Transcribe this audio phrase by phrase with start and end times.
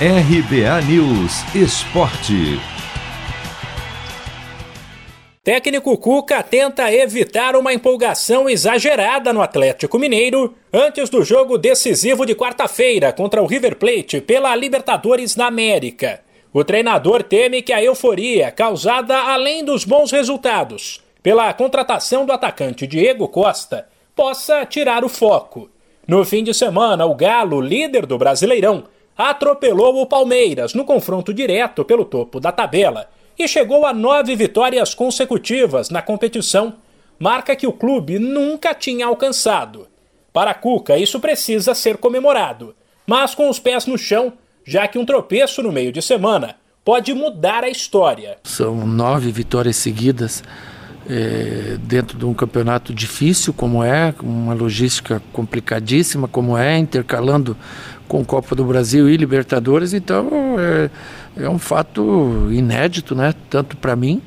[0.00, 2.58] RBA News Esporte.
[5.44, 12.34] Técnico Cuca tenta evitar uma empolgação exagerada no Atlético Mineiro antes do jogo decisivo de
[12.34, 16.22] quarta-feira contra o River Plate pela Libertadores da América.
[16.52, 22.84] O treinador teme que a euforia causada além dos bons resultados pela contratação do atacante
[22.84, 23.86] Diego Costa
[24.16, 25.70] possa tirar o foco.
[26.06, 31.84] No fim de semana, o Galo, líder do Brasileirão, atropelou o Palmeiras no confronto direto
[31.84, 36.74] pelo topo da tabela e chegou a nove vitórias consecutivas na competição,
[37.18, 39.88] marca que o clube nunca tinha alcançado.
[40.32, 42.74] Para Cuca, isso precisa ser comemorado,
[43.06, 44.32] mas com os pés no chão,
[44.64, 48.38] já que um tropeço no meio de semana pode mudar a história.
[48.44, 50.42] São nove vitórias seguidas
[51.08, 57.56] é, dentro de um campeonato difícil como é, uma logística complicadíssima como é, intercalando
[58.14, 60.88] com Copa do Brasil e Libertadores, então é,
[61.36, 63.34] é um fato inédito, né?
[63.50, 64.22] Tanto para mim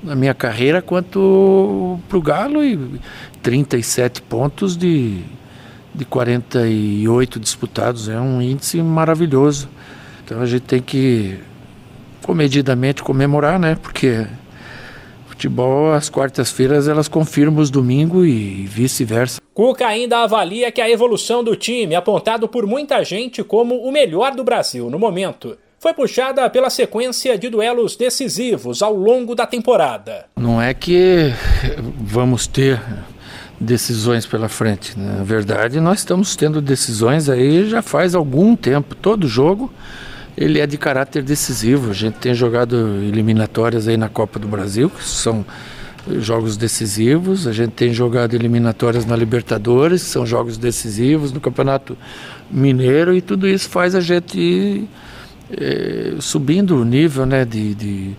[0.00, 2.78] na minha carreira quanto para o Galo e
[3.42, 5.24] 37 pontos de,
[5.92, 9.68] de 48 disputados é um índice maravilhoso.
[10.24, 11.36] Então a gente tem que
[12.22, 13.74] comedidamente comemorar, né?
[13.74, 14.24] Porque
[15.42, 19.40] futebol, as quartas-feiras, elas confirmam os domingos e vice-versa.
[19.52, 24.36] Cuca ainda avalia que a evolução do time, apontado por muita gente como o melhor
[24.36, 30.26] do Brasil no momento, foi puxada pela sequência de duelos decisivos ao longo da temporada.
[30.36, 31.32] Não é que
[31.98, 32.80] vamos ter
[33.58, 34.96] decisões pela frente.
[34.96, 35.16] Né?
[35.18, 38.94] Na verdade, nós estamos tendo decisões aí já faz algum tempo.
[38.94, 39.72] Todo jogo
[40.36, 41.90] ele é de caráter decisivo.
[41.90, 45.44] A gente tem jogado eliminatórias aí na Copa do Brasil, que são
[46.18, 47.46] jogos decisivos.
[47.46, 51.96] A gente tem jogado eliminatórias na Libertadores, que são jogos decisivos, no Campeonato
[52.50, 54.88] Mineiro, e tudo isso faz a gente ir
[55.50, 58.10] é, subindo o nível né, de, de,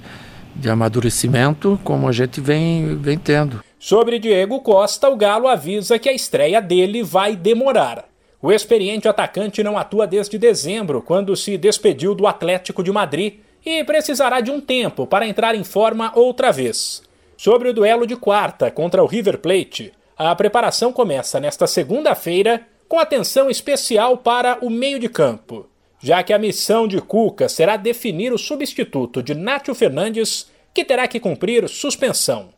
[0.56, 3.64] de amadurecimento, como a gente vem, vem tendo.
[3.80, 8.06] Sobre Diego Costa, o Galo avisa que a estreia dele vai demorar.
[8.44, 13.82] O experiente atacante não atua desde dezembro, quando se despediu do Atlético de Madrid, e
[13.86, 17.02] precisará de um tempo para entrar em forma outra vez.
[17.38, 23.00] Sobre o duelo de quarta contra o River Plate, a preparação começa nesta segunda-feira com
[23.00, 25.70] atenção especial para o meio de campo,
[26.02, 31.08] já que a missão de Cuca será definir o substituto de Nátio Fernandes, que terá
[31.08, 32.50] que cumprir suspensão.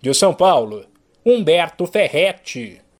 [0.00, 0.86] De São Paulo,
[1.26, 2.80] Humberto Ferretti.